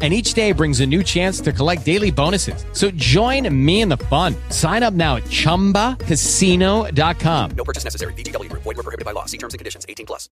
[0.00, 2.64] And each day brings a new chance to collect daily bonuses.
[2.72, 4.34] So join me in the fun.
[4.48, 7.50] Sign up now at chumbacasino.com.
[7.54, 8.14] No purchase necessary.
[8.14, 8.62] VGW Group.
[8.62, 9.26] Void were prohibited by law.
[9.26, 9.84] See terms and conditions.
[9.86, 10.30] 18 plus.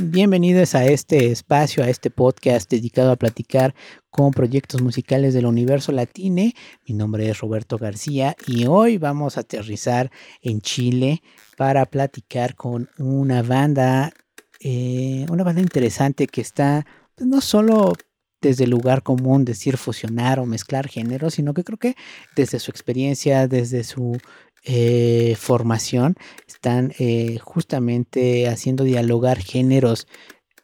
[0.00, 3.74] Bienvenidos a este espacio, a este podcast dedicado a platicar
[4.10, 6.54] con proyectos musicales del universo latine.
[6.86, 11.20] Mi nombre es Roberto García y hoy vamos a aterrizar en Chile
[11.56, 14.12] para platicar con una banda,
[14.60, 17.94] eh, una banda interesante que está pues, no solo
[18.40, 21.96] desde el lugar común decir fusionar o mezclar géneros, sino que creo que
[22.36, 24.18] desde su experiencia, desde su
[24.64, 30.06] eh, formación, están eh, justamente haciendo dialogar géneros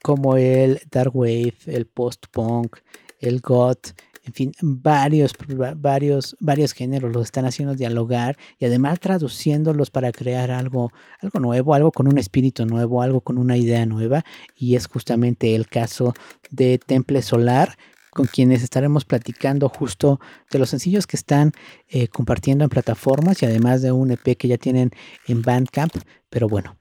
[0.02, 2.76] como el dark wave, el post-punk,
[3.20, 3.92] el goth,
[4.24, 5.34] en fin, varios,
[5.76, 11.74] varios, varios géneros los están haciendo dialogar y además traduciéndolos para crear algo, algo nuevo,
[11.74, 14.24] algo con un espíritu nuevo, algo con una idea nueva.
[14.56, 16.14] Y es justamente el caso
[16.50, 17.76] de Temple Solar,
[18.10, 20.20] con quienes estaremos platicando justo
[20.50, 21.52] de los sencillos que están
[21.88, 24.92] eh, compartiendo en plataformas y además de un EP que ya tienen
[25.26, 25.94] en Bandcamp.
[26.30, 26.76] Pero bueno,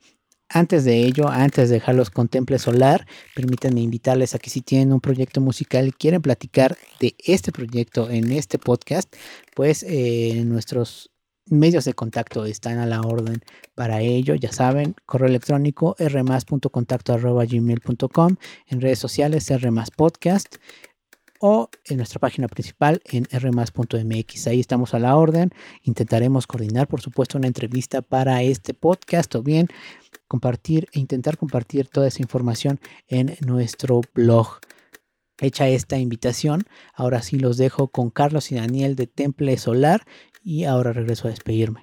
[0.53, 3.05] antes de ello, antes de dejarlos con Temple Solar,
[3.35, 8.09] permítanme invitarles a que si tienen un proyecto musical y quieren platicar de este proyecto
[8.09, 9.13] en este podcast,
[9.55, 11.11] pues eh, nuestros
[11.47, 13.41] medios de contacto están a la orden
[13.75, 14.35] para ello.
[14.35, 18.35] Ya saben, correo electrónico rmas.contacto.gmail.com,
[18.67, 20.57] en redes sociales rmaspodcast
[21.45, 24.47] o en nuestra página principal en rmas.mx.
[24.47, 25.51] Ahí estamos a la orden.
[25.81, 29.67] Intentaremos coordinar, por supuesto, una entrevista para este podcast o bien
[30.29, 34.59] compartir e intentar compartir toda esa información en nuestro blog.
[35.37, 40.05] Hecha esta invitación, ahora sí los dejo con Carlos y Daniel de Temple Solar
[40.45, 41.82] y ahora regreso a despedirme.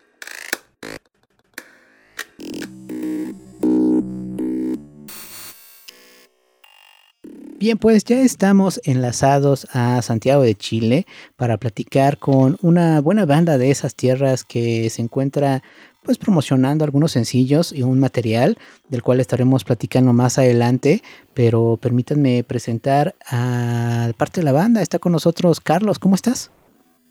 [7.61, 11.05] Bien, pues ya estamos enlazados a Santiago de Chile
[11.35, 15.61] para platicar con una buena banda de esas tierras que se encuentra
[16.01, 18.57] pues promocionando algunos sencillos y un material
[18.89, 21.03] del cual estaremos platicando más adelante,
[21.35, 24.81] pero permítanme presentar a parte de la banda.
[24.81, 26.49] Está con nosotros Carlos, ¿cómo estás?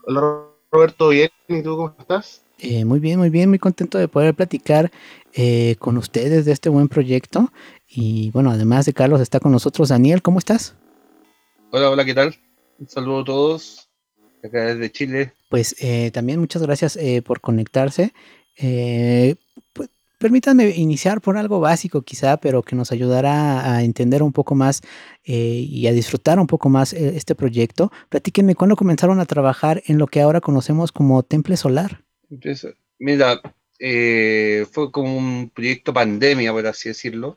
[0.05, 2.43] Hola Roberto, bien, ¿y tú cómo estás?
[2.59, 4.91] Eh, muy bien, muy bien, muy contento de poder platicar
[5.33, 7.53] eh, con ustedes de este buen proyecto.
[7.93, 10.77] Y bueno, además de Carlos, está con nosotros Daniel, ¿cómo estás?
[11.73, 12.37] Hola, hola, ¿qué tal?
[12.79, 13.91] Un saludo a todos,
[14.45, 15.33] acá desde Chile.
[15.49, 18.13] Pues eh, también muchas gracias eh, por conectarse.
[18.57, 19.35] Eh,
[19.73, 24.55] pues, permítanme iniciar por algo básico quizá, pero que nos ayudará a entender un poco
[24.55, 24.83] más
[25.25, 27.91] eh, y a disfrutar un poco más eh, este proyecto.
[28.09, 32.05] Platíquenme cuándo comenzaron a trabajar en lo que ahora conocemos como Temple Solar.
[32.31, 33.41] Entonces, mira,
[33.81, 37.37] eh, fue como un proyecto pandemia, por así decirlo,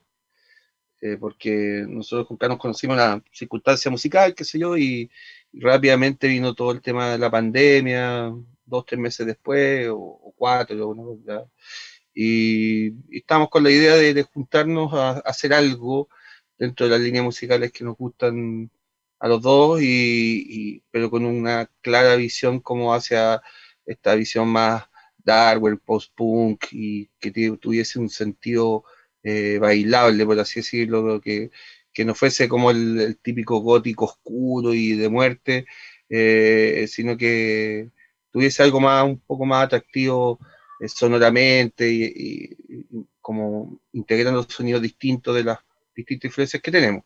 [1.04, 5.12] eh, porque nosotros con Carlos conocimos la circunstancia musical, qué sé yo, y
[5.52, 8.32] rápidamente vino todo el tema de la pandemia,
[8.66, 10.96] dos, tres meses después, o, cuatro.
[12.14, 16.08] Y, y estábamos con la idea de, juntarnos a, hacer algo
[16.58, 18.72] dentro de las líneas musicales que nos gustan
[19.20, 23.42] a los dos, y, pero con una clara visión como hacia
[23.86, 24.86] esta visión más
[25.18, 28.86] Darwin, post-punk, y que tu- tuviese un sentido
[29.24, 31.52] eh, bailable, por así decirlo, que,
[31.94, 35.66] que no fuese como el, típico gótico oscuro y de muerte,
[36.10, 37.90] eh, sino que
[38.32, 40.40] tuviese algo más, un poco más atractivo
[40.80, 42.58] eh, sonoramente y,
[43.22, 45.60] como integrando sonidos distintos de las
[45.96, 47.04] distintas influencias que tenemos.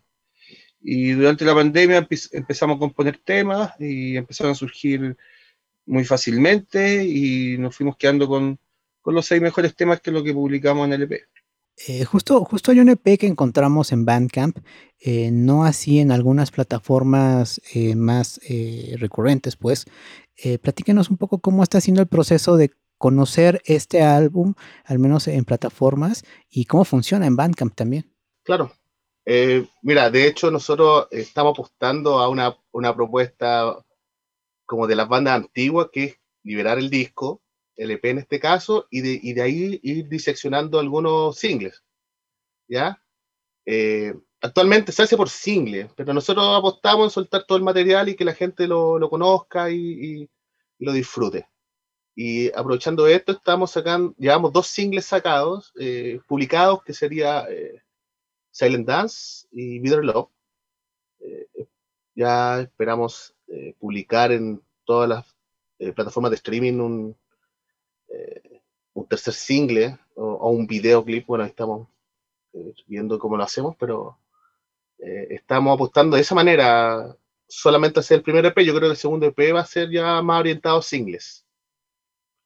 [0.82, 5.18] Y durante la pandemia empe- empezamos a componer temas y empezaron a surgir
[5.86, 8.60] muy fácilmente y nos fuimos quedando con,
[9.02, 11.26] con los seis mejores temas que es lo que publicamos en el EP.
[11.86, 14.58] Eh, justo, justo hay un EP que encontramos en Bandcamp,
[15.00, 18.40] eh, no así en algunas plataformas eh, más
[18.98, 19.86] recurrentes, pues.
[20.62, 24.54] Platíquenos un poco cómo está siendo el proceso de conocer este álbum,
[24.86, 28.14] al menos en plataformas, y cómo funciona en Bandcamp también.
[28.44, 28.72] Claro.
[29.82, 33.84] Mira, de hecho nosotros estamos apostando a una, una propuesta
[34.68, 37.42] como de las bandas antiguas, que es liberar el disco,
[37.78, 41.84] el EP en este caso, y de, y de ahí ir diseccionando algunos singles.
[42.68, 43.02] ¿Ya?
[43.66, 48.16] Eh, actualmente se hace por singles, pero nosotros apostamos en soltar todo el material y
[48.16, 50.30] que la gente lo, lo conozca y, y-
[50.80, 51.48] y lo disfrute.
[52.16, 57.82] Y aprovechando esto, estamos sacando, llevamos dos singles sacados, eh, publicados, que sería eh,
[58.52, 60.30] Silent Dance y Bitter Love.
[61.20, 61.48] Eh,
[62.16, 65.36] ya esperamos eh, publicar en todas las
[65.80, 67.18] eh, plataformas de streaming un,
[68.10, 68.62] eh,
[68.94, 71.26] un tercer single o, o un videoclip.
[71.28, 71.88] Bueno, estamos
[72.54, 74.18] eh, viendo cómo lo hacemos, pero
[75.00, 77.16] eh, estamos apostando de esa manera
[77.48, 78.60] solamente hacer el primer EP.
[78.60, 81.46] Yo creo que el segundo EP va a ser ya más orientado a singles.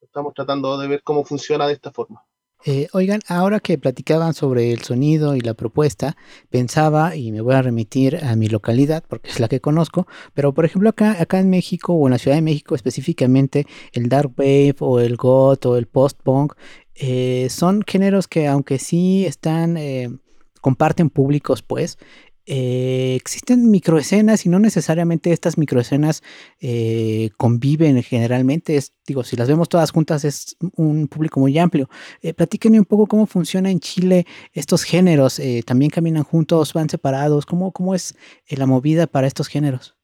[0.00, 2.24] Estamos tratando de ver cómo funciona de esta forma.
[2.64, 6.16] Eh, oigan, ahora que platicaban sobre el sonido y la propuesta,
[6.48, 10.54] pensaba, y me voy a remitir a mi localidad, porque es la que conozco, pero
[10.54, 14.32] por ejemplo acá, acá en México o en la Ciudad de México específicamente, el dark
[14.36, 16.54] wave o el goth o el post-punk
[16.94, 20.10] eh, son géneros que aunque sí están, eh,
[20.60, 21.98] comparten públicos, pues,
[22.46, 26.22] eh, existen microescenas y no necesariamente estas microescenas
[26.60, 28.76] eh, conviven generalmente.
[28.76, 31.88] Es, digo, si las vemos todas juntas es un público muy amplio.
[32.20, 35.38] Eh, platíquenme un poco cómo funciona en Chile estos géneros.
[35.38, 37.46] eh, ¿También caminan juntos, van separados?
[37.46, 38.14] ¿Cómo, cómo es
[38.48, 39.96] la movida para estos géneros?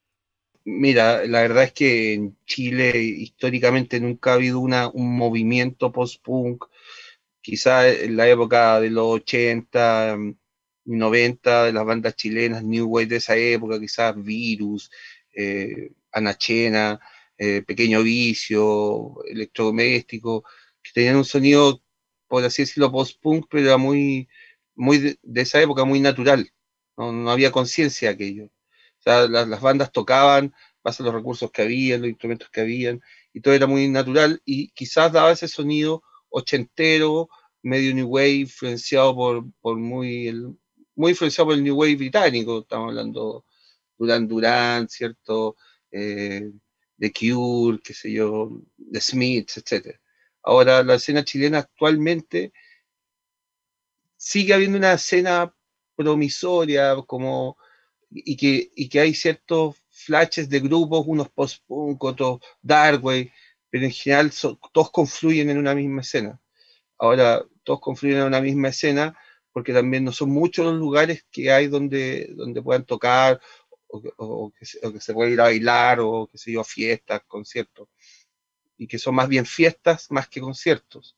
[0.65, 6.67] Mira, la verdad es que en Chile históricamente nunca ha habido una, un movimiento post-punk.
[7.41, 10.37] Quizá en la época de los 80 y
[10.97, 14.91] 90, de las bandas chilenas, New Wave de esa época, quizás Virus,
[15.35, 17.01] eh, Anachena,
[17.37, 20.45] eh, Pequeño Vicio, Electrodoméstico,
[20.83, 21.83] que tenían un sonido,
[22.27, 24.29] por así decirlo, post-punk, pero era muy,
[24.75, 26.51] muy de, esa época, muy natural.
[26.97, 28.45] No, no había conciencia de aquello.
[28.47, 33.01] O sea, las, las bandas tocaban, pasan los recursos que había, los instrumentos que habían,
[33.33, 37.29] y todo era muy natural, y quizás daba ese sonido ochentero,
[37.63, 40.29] medio New Wave, influenciado por, por muy,
[40.99, 43.45] muy influenciado por el New Wave británico, estamos hablando
[43.97, 45.57] Duran Duran, ¿cierto?
[45.93, 46.51] Eh,
[46.99, 48.61] The Cure, qué sé yo,
[48.93, 49.97] The Smiths, etc.
[50.43, 52.53] Ahora, la escena chilena actualmente
[54.17, 55.55] sigue habiendo una escena
[55.95, 57.57] promisoria, como,
[58.11, 63.33] y que, y que hay ciertos flashes de grupos, unos post-punk, otros darkwave,
[63.71, 64.33] pero en general
[64.73, 66.41] todos confluyen en una misma escena.
[66.99, 69.17] Ahora, todos confluyen en una misma escena
[69.53, 73.41] porque también no son muchos los lugares que hay donde, donde puedan tocar
[73.89, 77.89] o, que, se, pueda ir a bailar o que se yo, fiestas, conciertos.
[78.77, 81.17] Y que son más bien fiestas más que conciertos.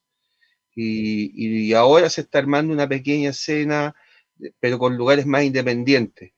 [0.74, 3.94] Y, y, ahora se está armando una pequeña escena,
[4.60, 6.32] pero con lugares más independientes.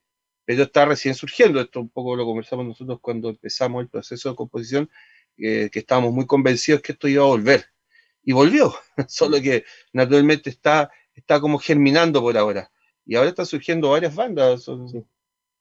[0.44, 4.36] Pero está recién surgiendo, esto un poco lo conversamos nosotros cuando empezamos el proceso de
[4.36, 4.90] composición,
[5.36, 7.66] que estábamos muy convencidos que esto iba a volver.
[8.24, 8.74] Y volvió,
[9.08, 12.70] solo que naturalmente está, está como germinando por ahora.
[13.04, 15.06] Y ahora están surgiendo varias bandas, son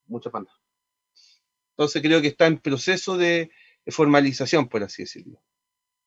[0.08, 0.54] muchas bandas.
[1.72, 3.50] Entonces creo que está en proceso de,
[3.88, 5.42] formalización, por así decirlo.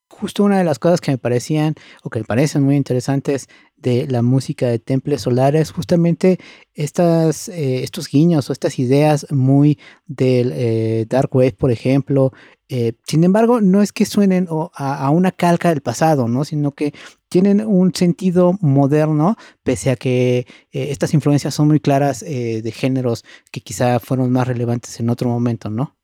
[0.08, 1.74] Justo una de las cosas que me parecían
[2.04, 6.38] o que me parecen muy interesantes de la música de Temples Solares, justamente
[6.72, 12.32] estas, eh, estos guiños o estas ideas muy del eh, Dark Wave, por ejemplo,
[12.68, 16.44] eh, sin embargo, no es que suenen a, una calca del pasado, ¿no?
[16.44, 16.94] Sino que
[17.34, 22.70] tienen un sentido moderno, pese a que eh, estas influencias son muy claras eh, de
[22.70, 25.96] géneros que quizá fueron más relevantes en otro momento, ¿no?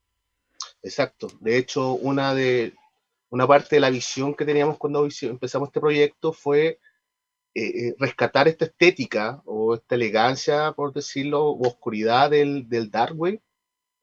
[0.82, 1.28] Exacto.
[1.38, 2.74] De hecho, una de
[3.28, 6.80] una parte de la visión que teníamos cuando empezamos este proyecto fue
[7.98, 13.16] rescatar esta estética o esta elegancia, por decirlo, o oscuridad del, del Dark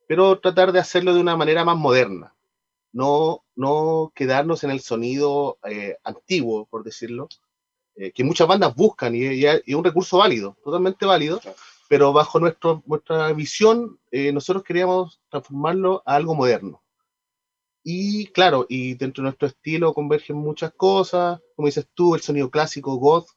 [0.08, 2.37] pero tratar de hacerlo de una manera más moderna
[2.92, 7.28] no, no quedarnos en el sonido eh, antiguo, por decirlo,
[7.96, 11.42] eh, que muchas bandas buscan y, es un recurso válido, totalmente válido,
[11.90, 16.82] pero bajo nuestro, nuestra visión eh, nosotros queríamos transformarlo a algo moderno.
[17.84, 22.50] Y claro, y dentro de nuestro estilo convergen muchas cosas, como dices tú, el sonido
[22.52, 23.30] clásico goth,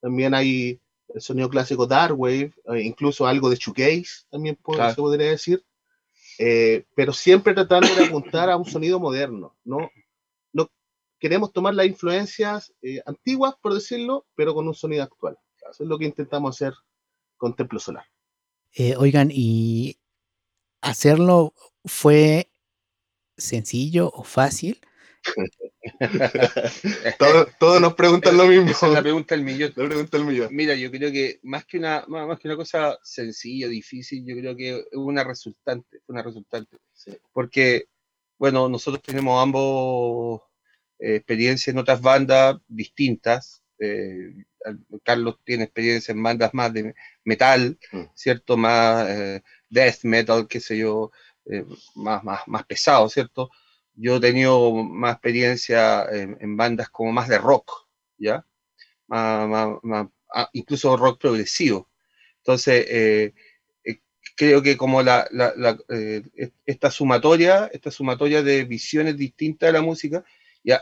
[0.00, 0.80] también hay
[1.14, 5.64] el sonido clásico dark wave, incluso algo de shoegaze, también se podría decir.
[6.42, 9.54] Eh, pero siempre tratando de apuntar a un sonido moderno.
[9.62, 9.90] No,
[10.54, 10.70] no
[11.18, 15.36] queremos tomar las influencias eh, antiguas, por decirlo, pero con un sonido actual.
[15.70, 16.72] Eso es lo que intentamos hacer
[17.36, 18.06] con Templo Solar.
[18.72, 19.98] Eh, oigan, ¿y
[20.80, 21.52] hacerlo
[21.84, 22.50] fue
[23.36, 24.80] sencillo o fácil?
[27.58, 28.70] todos, nos preguntan lo mismo.
[28.70, 29.72] Esa es la pregunta del millón.
[29.76, 30.54] La pregunta del millón.
[30.54, 34.56] Mira, yo creo que más que una, más que una cosa sencilla, difícil, yo creo
[34.56, 36.76] que es una resultante, una resultante.
[37.32, 37.86] Porque,
[38.38, 40.42] bueno, nosotros tenemos ambos
[40.98, 43.62] eh, experiencias en otras bandas distintas.
[43.78, 44.44] Eh,
[45.02, 46.94] Carlos tiene experiencia en bandas más de
[47.24, 48.02] metal, mm.
[48.14, 48.58] ¿cierto?
[48.58, 51.10] Más eh, death metal, qué sé yo,
[51.94, 53.50] más, más, más pesado, ¿cierto?
[53.94, 57.86] Yo he tenido más experiencia en, bandas como más de rock,
[58.18, 58.44] ¿ya?
[59.10, 59.78] Ah,
[60.52, 61.88] incluso rock progresivo.
[62.38, 63.34] Entonces, eh,
[63.84, 64.00] eh,
[64.36, 65.28] creo que como la,
[65.88, 66.22] eh,
[66.64, 70.24] esta sumatoria, esta sumatoria de visiones distintas de la música,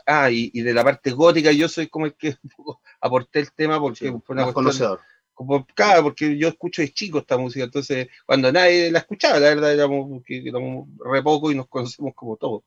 [0.07, 2.37] ah, y, y, de la parte gótica, yo soy como el que
[3.01, 5.01] aporté el tema porque fue una conocedor.
[5.35, 9.51] Como, claro, porque yo escucho de chico esta música, entonces cuando nadie la escuchaba, la
[9.51, 12.65] verdad éramos, éramos re poco y nos conocemos como todos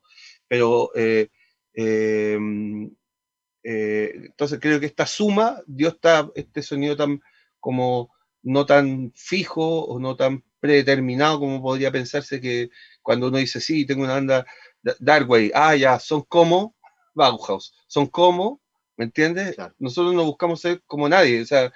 [0.51, 1.29] pero eh,
[1.74, 2.91] em,
[3.63, 7.22] eh, entonces creo que esta suma dio esta, este sonido tan
[7.62, 12.70] como no tan fijo o no tan predeterminado como podría pensarse que
[13.01, 14.46] cuando uno dice, sí, tengo una banda
[15.00, 16.75] Darkway, ah, ya, son como
[17.13, 18.60] Bauhaus, son como,
[18.98, 19.55] ¿me entiendes?
[19.79, 21.72] Nosotros no buscamos ser como nadie, o sea,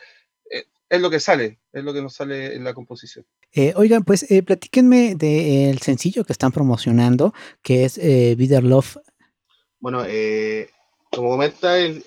[0.89, 3.25] es lo que sale, es lo que nos sale en la composición.
[3.51, 8.98] Eh, oigan, pues eh, platíquenme del sencillo que están promocionando, que es eh, Bitter Love.
[9.80, 10.70] Bueno, eh,
[11.12, 12.04] como comenta, el,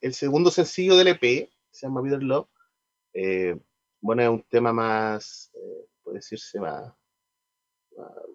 [0.00, 2.48] el, segundo sencillo del EP se llama Bitter Love.
[4.00, 5.50] bueno, es un tema más,
[6.02, 6.92] puede decirse, más,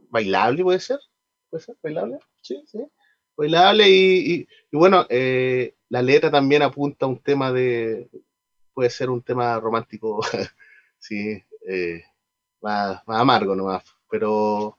[0.09, 0.99] bailable, puede ser.
[1.49, 2.19] ¿Puede ser bailable?
[2.41, 2.79] Sí, sí.
[3.35, 5.07] Bailable y, y, y bueno,
[5.89, 8.09] la letra también apunta a un tema de,
[8.79, 10.21] puede ser un tema romántico,
[10.99, 11.43] sí.
[11.67, 12.01] Eh,
[12.61, 13.83] más, amargo nomás.
[14.09, 14.77] Pero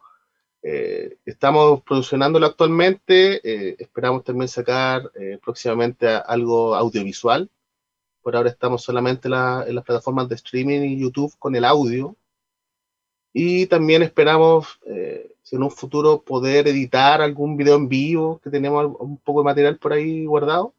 [0.63, 7.51] eh, estamos produciéndolo actualmente, eh, esperamos también sacar eh, próximamente algo audiovisual.
[8.23, 12.17] Por ahora estamos solamente en las plataformas de streaming y YouTube con el audio.
[13.35, 19.19] Y también esperamos, en un futuro, poder editar algún video en vivo, que tenemos un
[19.19, 20.73] poco de material por ahí guardado.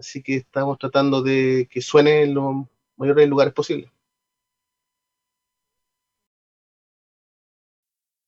[0.00, 2.66] Así que estamos tratando de que suene en los
[2.96, 3.90] mayores lugares posibles.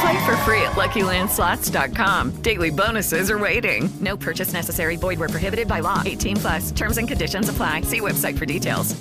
[0.00, 2.42] Play for free at LuckyLandSlots.com.
[2.42, 3.88] Daily bonuses are waiting.
[4.00, 4.96] No purchase necessary.
[4.96, 6.02] Where prohibited by law.
[6.04, 6.72] 18 plus.
[6.72, 7.82] Terms and conditions apply.
[7.82, 8.94] See website for details.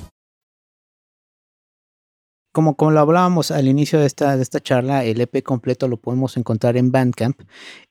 [2.54, 5.98] Como, como lo hablábamos al inicio de esta, de esta charla, el EP completo lo
[5.98, 7.42] podemos encontrar en Bandcamp.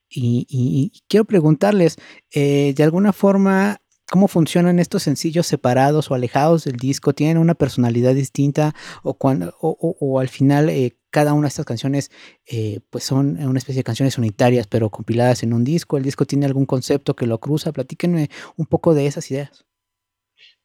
[0.09, 1.95] Y quiero preguntarles,
[2.31, 3.77] eh, de alguna forma,
[4.11, 7.13] ¿cómo funcionan estos sencillos separados o alejados del disco?
[7.13, 8.75] ¿Tienen una personalidad distinta?
[9.03, 12.11] ¿O, al final eh, cada una de estas canciones
[12.45, 15.97] eh, pues son una especie de canciones unitarias, pero compiladas en un disco?
[15.97, 17.71] ¿El disco tiene algún concepto que lo cruza?
[17.71, 19.65] Platíquenme un poco de esas ideas.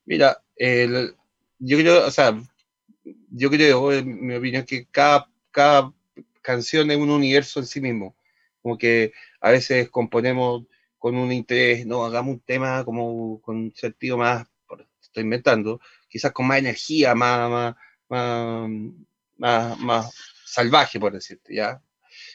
[0.05, 1.15] Mira, el-
[1.59, 2.41] yo creo, o sea,
[3.31, 5.93] yo creo, en mi opinión, que cada
[6.43, 8.17] canción es un universo en sí mismo.
[8.63, 10.65] Como que a veces componemos
[11.03, 14.47] con un interés, no, hagamos un tema como con un sentido más,
[15.03, 17.75] estoy inventando, quizás con más energía, más, más,
[18.09, 18.71] más,
[19.37, 21.83] más, más salvaje, por decirte, ¿ya?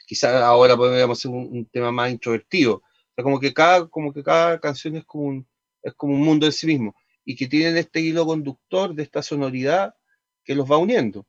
[0.06, 2.74] Quizás ahora podríamos hacer un, un tema más introvertido.
[2.76, 2.84] O
[3.16, 5.48] sea, como que cada, como que cada canción es como un,
[5.82, 9.24] es como un mundo en sí mismo y que tienen este hilo conductor de esta
[9.24, 9.96] sonoridad
[10.44, 11.26] que los va uniendo,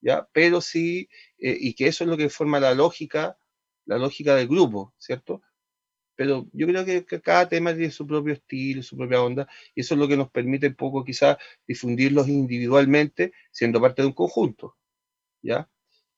[0.00, 0.28] ¿ya?
[0.32, 3.38] Pero sí, eh, y que eso es lo que forma la lógica,
[3.84, 5.40] la lógica del grupo, ¿cierto?
[6.20, 9.94] Pero yo creo que, cada tema tiene su propio estilo, su propia onda, y eso
[9.94, 14.76] es lo que nos permite un poco quizás difundirlos individualmente, siendo parte de un conjunto,
[15.42, 15.68] ¿ya?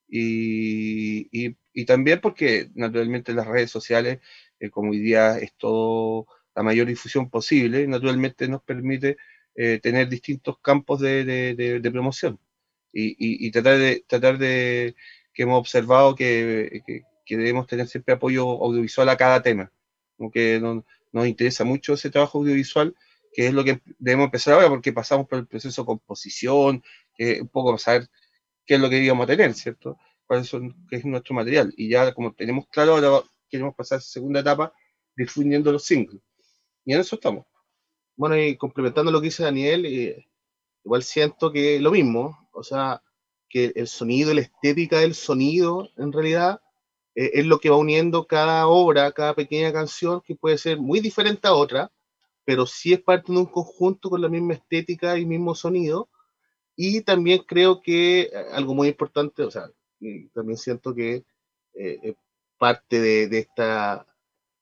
[0.08, 4.20] Y, y- también porque naturalmente las redes sociales,
[4.60, 9.16] eh, como hoy día es todo la mayor difusión posible, naturalmente nos permite
[9.56, 12.38] eh, tener distintos campos de, de- promoción
[12.92, 14.94] y, y- tratar de tratar de
[15.34, 16.14] que hemos observado
[16.86, 19.72] que- que debemos tener siempre apoyo audiovisual a cada tema,
[20.16, 22.94] como que no- nos interesa mucho ese trabajo audiovisual,
[23.32, 26.82] que es lo que debemos empezar ahora porque pasamos por el proceso de composición,
[27.16, 28.08] que un poco saber
[28.66, 29.98] qué es lo que íbamos a tener, ¿cierto?
[30.26, 31.72] Cuáles son, qué es nuestro material.
[31.76, 34.72] Y ya como tenemos claro, ahora queremos pasar a esa segunda etapa
[35.16, 36.22] difundiendo los singles.
[36.84, 37.46] Y en eso estamos.
[38.16, 40.26] Bueno, y complementando lo que dice Daniel, eh,
[40.84, 43.02] igual siento que lo mismo, o sea,
[43.50, 46.61] que el sonido, la estética del sonido, en realidad,
[47.14, 51.00] eh, es lo que va uniendo cada obra, cada pequeña canción, que puede ser muy
[51.00, 51.90] diferente a otra,
[52.44, 56.08] pero sí es parte de un conjunto con la misma estética y mismo sonido.
[56.76, 59.70] Y también creo que eh, algo muy importante, o sea,
[60.34, 61.24] también siento que
[61.74, 62.14] eh,
[62.58, 64.06] parte de, de esta,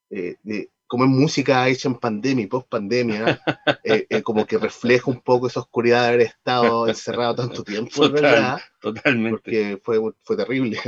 [0.09, 3.39] eh, de, como es música hecha en pandemia y post pandemia,
[3.85, 8.13] eh, como que refleja un poco esa oscuridad de haber estado encerrado tanto tiempo, Total,
[8.23, 9.37] verdad, totalmente.
[9.37, 10.79] porque fue, fue terrible.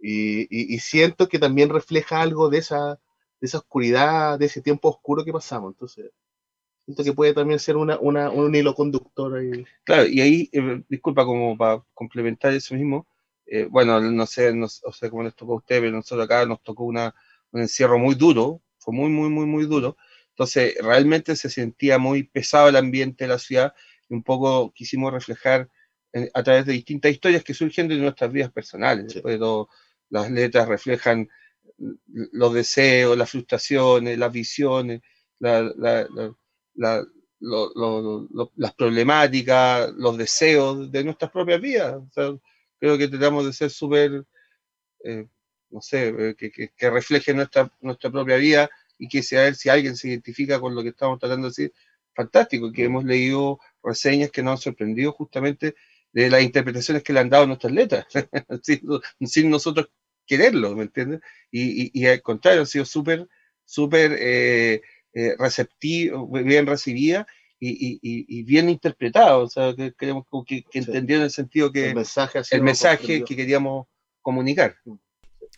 [0.00, 2.94] Y, y- y siento que también refleja algo de esa,
[3.40, 5.72] de esa oscuridad, de ese tiempo oscuro que pasamos.
[5.72, 6.10] Entonces,
[6.84, 9.64] siento que puede también ser una, una, un hilo conductor ahí.
[9.84, 13.06] Claro, y ahí, eh, disculpa, como para complementar eso mismo,
[13.46, 16.44] eh, bueno, no sé, no, o sea, cómo les tocó a ustedes, pero nosotros acá
[16.46, 17.14] nos tocó una,
[17.52, 19.96] un encierro muy duro, fue muy, muy, muy, muy duro.
[20.30, 23.74] Entonces, realmente se sentía muy pesado el ambiente de la ciudad
[24.08, 25.68] y un poco quisimos reflejar
[26.12, 29.06] eh, a través de distintas historias que surgen de nuestras vidas personales.
[29.14, 29.68] Después de todo,
[30.10, 31.28] las letras reflejan
[31.78, 35.02] los deseos, las frustraciones, las visiones,
[35.38, 36.06] la- la-
[36.74, 37.06] la-
[37.40, 42.02] lo- lo- lo- las problemáticas, los deseos de nuestras propias vidas.
[42.78, 44.24] Creo que tratamos de ser súper,
[45.04, 45.26] eh,
[45.70, 49.96] no sé, eh, que, que, refleje nuestra, nuestra propia vida y que sea si alguien
[49.96, 51.72] se identifica con lo que estamos tratando de decir,
[52.14, 55.74] fantástico, que hemos leído reseñas que nos han sorprendido justamente
[56.22, 58.06] de las interpretaciones que le han dado a nuestras letras,
[58.62, 58.80] sin,
[59.28, 59.90] sin nosotros
[60.26, 61.20] quererlo, ¿me entiendes?
[61.50, 63.28] Y, y, y al contrario, han sido súper,
[63.66, 64.80] súper eh,
[65.12, 67.26] eh, receptivo, bien recibida
[67.60, 71.90] y, y- y- y bien interpretada, o sea, que que, que entendieron el sentido que
[71.90, 73.86] El mensaje el mensaje que queríamos
[74.22, 74.76] comunicar.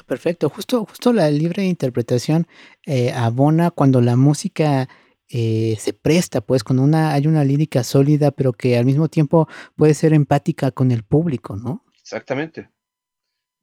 [0.07, 2.47] Perfecto, justo, justo la libre interpretación
[2.85, 4.88] eh, abona cuando la música
[5.29, 9.49] eh, se presta, pues, cuando una, hay una lírica sólida, pero que al mismo tiempo
[9.77, 11.85] puede ser empática con el público, ¿no?
[12.01, 12.71] Exactamente.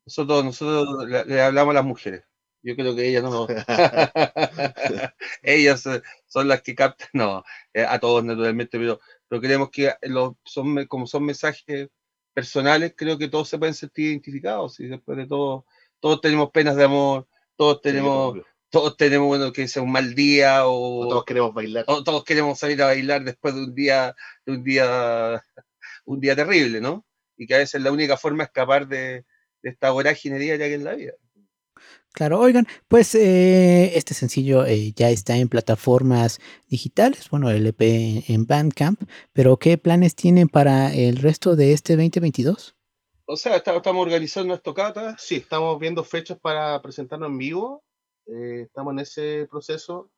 [0.05, 2.23] Nosotros, nosotros le, le hablamos a las mujeres.
[2.65, 3.47] Yo creo que ellas no.
[5.43, 9.93] ellas eh, son las que captan, no, eh, a todos naturalmente, pero, pero creemos que
[10.01, 11.89] los, son, como son mensajes
[12.33, 14.79] personales, creo que todos se pueden sentir identificados.
[14.79, 15.65] Y después de todo,
[15.99, 18.39] todos tenemos penas de amor, todos tenemos.
[18.75, 21.85] Todos tenemos, bueno, que sea un mal día o, O todos queremos bailar.
[21.87, 24.13] o todos queremos salir a bailar después de un día,
[24.45, 25.43] de un día,
[26.05, 27.05] un día terrible, ¿no?
[27.37, 29.23] Y que a veces la única forma de escapar de,
[29.61, 31.13] de esta vorágine diaria que es la vida.
[32.11, 37.81] Claro, oigan, pues eh, este sencillo eh, ya está en plataformas digitales, bueno, el EP
[37.81, 39.01] en, en Bandcamp,
[39.33, 42.75] pero ¿qué planes tienen para el resto de este 2022?
[43.25, 45.21] O sea, está- estamos organizando unas tocatas.
[45.21, 47.83] Sí, estamos viendo fechas para presentarnos en vivo.
[48.27, 50.11] Eh, estamos en ese proceso.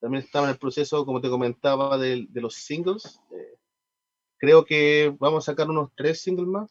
[0.00, 3.20] También estamos en el proceso, como te comentaba, de, los singles.
[3.32, 3.58] eh,
[4.38, 6.70] creo que vamos a sacar unos tres singles más,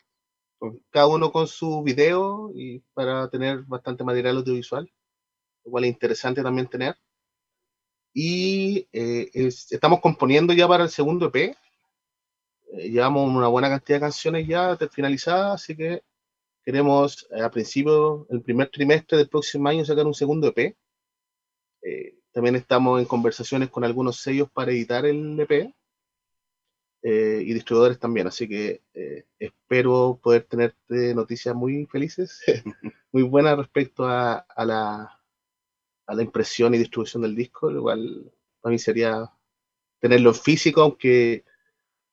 [0.91, 4.91] cada uno con su video y para tener bastante material audiovisual.
[5.65, 6.95] Igual es interesante también tener.
[8.13, 11.55] Y eh, es- estamos componiendo ya para el segundo EP.
[12.73, 16.01] Llevamos una buena cantidad de canciones ya finalizadas, así que
[16.63, 20.75] queremos eh, a principio, el primer trimestre del próximo año, sacar un segundo EP.
[21.81, 25.73] Eh, también estamos en conversaciones con algunos sellos para editar el EP
[27.01, 28.81] eh, y distribuidores también, así que
[29.39, 32.41] espero poder tenerte noticias muy felices,
[33.11, 35.15] muy buenas respecto a, la,
[36.21, 39.31] impresión y distribución del disco, lo cual para mí sería
[39.99, 41.45] tenerlo en físico, aunque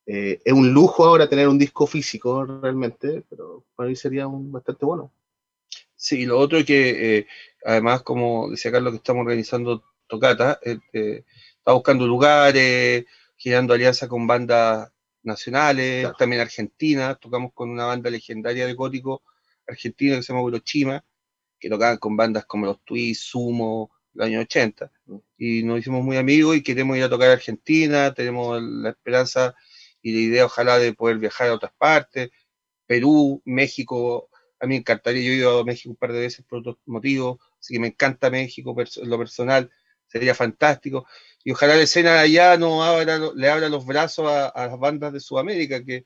[0.07, 4.53] eh, es un lujo ahora tener un disco físico realmente, pero para mí sería un,
[4.53, 5.13] bastante bueno.
[5.97, 7.27] Sí, y lo otro es que, eh,
[7.65, 11.25] además, como decía Carlos, que estamos organizando tocatas, eh, eh,
[11.59, 14.91] está buscando lugares, generando alianzas con bandas
[15.23, 17.19] nacionales, también argentinas.
[17.19, 19.23] Tocamos con una banda legendaria de gótico
[19.67, 21.05] argentina que se llama Urochima,
[21.59, 24.93] que tocaban con bandas como los Twists, Sumo, los años 80.
[25.39, 29.55] Y nos hicimos muy amigos y queremos ir a tocar a Argentina, tenemos la esperanza
[30.09, 32.31] y la idea, ojalá, de poder viajar a otras partes,
[32.87, 34.31] Perú, México.
[34.61, 36.77] A mí me encantaría, yo he ido a México un par de veces por otros
[36.87, 39.71] motivos, así que me encanta México en lo personal,
[40.07, 41.07] sería fantástico.
[41.45, 44.79] Y ojalá la escena de allá no abra, le abra los brazos a, a las
[44.79, 46.05] bandas de Sudamérica, que,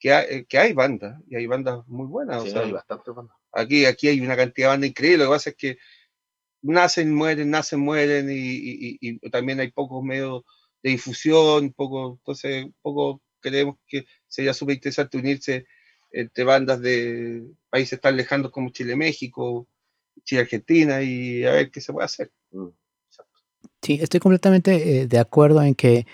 [0.00, 2.42] que, hay, que hay bandas, y hay bandas muy buenas.
[2.42, 3.36] Sí, o sea, hay bastantes bandas.
[3.52, 5.78] Aquí, aquí hay una cantidad de bandas increíble, lo que pasa es que
[6.62, 10.42] nacen, mueren, nacen, mueren, y, y- y- y también hay pocos medios
[10.82, 15.66] de difusión, poco, entonces poco creemos que sería súper interesante unirse
[16.10, 19.68] entre bandas de países tan lejanos como Chile, México,
[20.24, 22.30] Chile, Argentina, y a ver qué se puede hacer.
[23.82, 26.06] Sí, estoy completamente eh, de acuerdo en que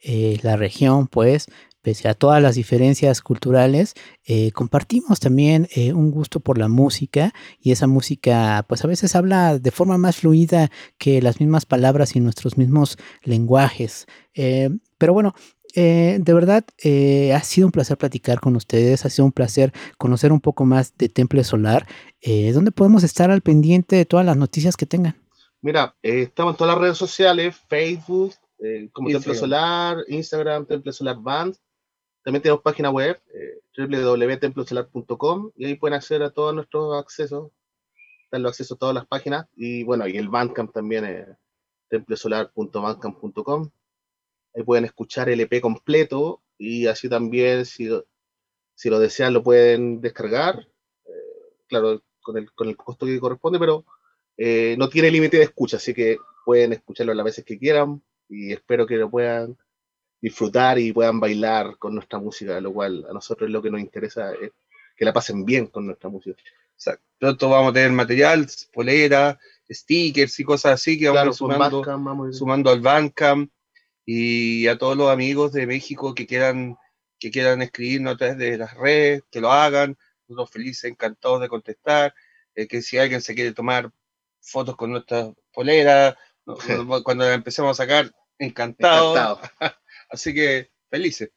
[0.00, 1.48] eh, la región, pues,
[1.86, 3.94] pese a todas las diferencias culturales,
[4.24, 9.14] eh, compartimos también eh, un gusto por la música y esa música, pues a veces
[9.14, 14.06] habla de forma más fluida que las mismas palabras y nuestros mismos lenguajes.
[14.34, 14.68] Eh,
[14.98, 15.36] pero bueno,
[15.76, 19.72] eh, de verdad, eh, ha sido un placer platicar con ustedes, ha sido un placer
[19.98, 21.86] conocer un poco más de Temple Solar,
[22.20, 25.16] eh, donde podemos estar al pendiente de todas las noticias que tengan.
[25.60, 29.34] Mira, eh, estamos en todas las redes sociales, Facebook, eh, como Temple.
[29.34, 31.56] Solar, Instagram, Temple Solar Band.
[32.22, 37.50] También tenemos página web, eh, www.templesolar.com, y ahí pueden acceder a todos nuestros accesos.
[38.24, 39.46] Están los accesos a todas las páginas.
[39.54, 41.26] Y bueno, y el Bandcamp también, eh,
[41.88, 43.70] templesolar.bandcamp.com.
[44.56, 48.06] Ahí pueden escuchar el EP completo y así también, si, lo-
[48.74, 50.66] si lo desean, lo pueden descargar.
[51.06, 51.10] eh,
[51.68, 53.84] claro, con el, con el costo que corresponde, pero
[54.36, 58.52] eh, no tiene límite de escucha, así que pueden escucharlo las veces que quieran y
[58.52, 59.56] espero que lo puedan
[60.20, 64.32] disfrutar y puedan bailar con nuestra música, lo cual a nosotros lo que nos interesa
[64.34, 64.50] es
[64.96, 66.40] que la pasen bien con nuestra música.
[66.74, 67.04] Exacto.
[67.18, 69.38] Pronto vamos a tener material, polera,
[69.70, 72.70] stickers y cosas así que vamos Claro, a ir sumando, Bandcamp vamos a ir- sumando
[72.70, 73.50] al Bandcamp
[74.06, 76.76] y a todos los amigos de México que quieran,
[77.18, 79.98] que quieran escribirnos a través de las redes, que lo hagan.
[80.28, 82.14] Nosotros felices, encantados de contestar.
[82.54, 83.92] eh, que si alguien se quiere tomar
[84.40, 86.16] fotos con nuestra polera,
[86.46, 86.56] no-
[86.88, 89.12] no- cuando la empecemos a sacar, encantados.
[89.12, 89.40] Encantado.
[90.10, 91.30] Así que felices.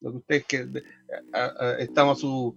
[0.00, 0.66] Ustedes que
[1.32, 2.56] a- a- estamos a su,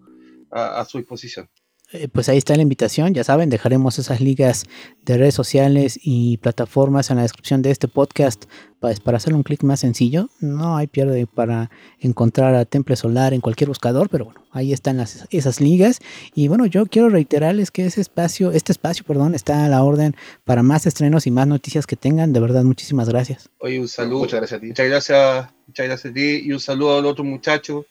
[0.51, 1.49] a- a su disposición.
[1.91, 4.65] Eh, pues ahí está la invitación, ya saben, dejaremos esas ligas
[5.05, 8.45] de redes sociales y plataformas en la descripción de este podcast
[8.79, 10.29] para, para hacer un clic más sencillo.
[10.39, 14.97] No hay pierde para encontrar a Temple Solar en cualquier buscador, pero bueno, ahí están
[14.97, 15.97] las- esas ligas.
[16.35, 20.15] Y bueno, yo quiero reiterarles que ese espacio, este espacio, perdón, está a la orden
[20.45, 22.33] para más estrenos y más noticias que tengan.
[22.33, 23.49] De verdad, muchísimas gracias.
[23.57, 24.19] Oye, un saludo.
[24.19, 24.67] Muchas gracias a ti.
[24.67, 27.87] Muchas gracias, muchas gracias a ti y un saludo al otro muchacho,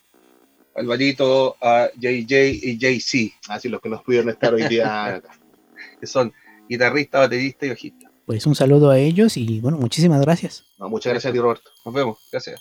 [0.79, 5.31] Alvarito, a JJ y JC, Así los que nos pudieron estar hoy día acá.
[6.01, 6.33] que son
[6.69, 8.11] guitarrista, baterista y bajista.
[8.27, 10.65] Pues un saludo a ellos y bueno, muchísimas gracias.
[10.79, 11.71] No, muchas gracias a ti, Roberto.
[11.85, 12.19] Nos vemos.
[12.31, 12.61] Gracias.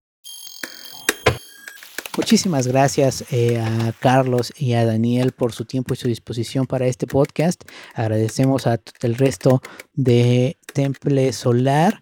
[2.17, 6.85] Muchísimas gracias eh, a Carlos y a Daniel por su tiempo y su disposición para
[6.85, 7.63] este podcast.
[7.93, 9.61] Agradecemos a el resto
[9.93, 12.01] de Temple Solar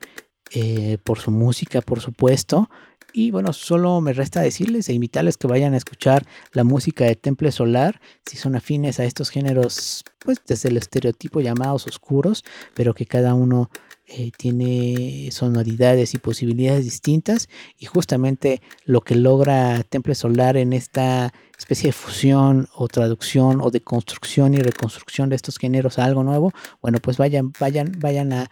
[0.50, 2.72] eh, por su música, por supuesto.
[3.14, 7.16] Y bueno, solo me resta decirles e invitarles que vayan a escuchar la música de
[7.16, 12.44] Temple Solar, si son afines a estos géneros, pues desde el estereotipo llamados oscuros,
[12.74, 13.70] pero que cada uno
[14.12, 21.32] eh, tiene sonoridades y posibilidades distintas y justamente lo que logra Temple Solar en esta
[21.58, 26.24] especie de fusión o traducción o de construcción y reconstrucción de estos géneros a algo
[26.24, 28.50] nuevo, bueno, pues vayan, vayan, vayan a,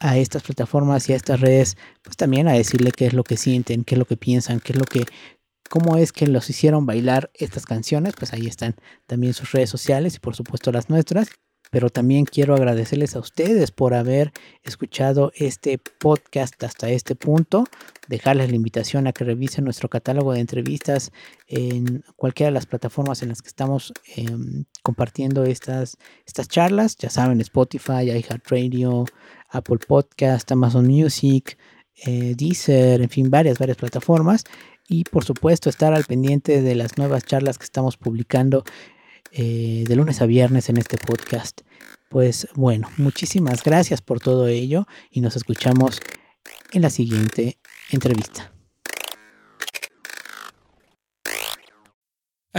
[0.00, 3.38] a estas plataformas y a estas redes, pues también a decirle qué es lo que
[3.38, 5.04] sienten, qué es lo que piensan, qué es lo que,
[5.70, 10.16] cómo es que los hicieron bailar estas canciones, pues ahí están también sus redes sociales
[10.16, 11.28] y por supuesto las nuestras.
[11.70, 14.32] Pero también quiero agradecerles a ustedes por haber
[14.64, 17.64] escuchado este podcast hasta este punto.
[18.08, 21.12] Dejarles la invitación a que revisen nuestro catálogo de entrevistas
[21.46, 26.96] en cualquiera de las plataformas en las que estamos em, compartiendo estas, estas charlas.
[26.96, 29.04] Ya saben, Spotify, iHeartRadio,
[29.48, 31.56] Apple Podcast, Amazon Music,
[32.04, 34.44] eh, Deezer, en fin, varias, varias plataformas.
[34.88, 38.64] Y por supuesto estar al pendiente de las nuevas charlas que estamos publicando
[39.32, 41.60] eh, de lunes a viernes en este podcast.
[42.08, 46.00] Pues bueno, muchísimas gracias por todo ello y nos escuchamos
[46.72, 47.58] en la siguiente
[47.90, 48.52] entrevista.